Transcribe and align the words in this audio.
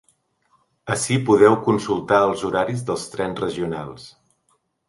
Ací 0.95 1.17
podeu 1.27 1.57
consultar 1.69 2.23
els 2.31 2.47
horaris 2.49 2.83
dels 2.91 3.07
trens 3.17 3.47
regionals. 3.47 4.09